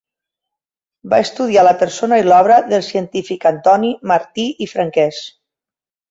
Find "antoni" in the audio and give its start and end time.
3.53-3.91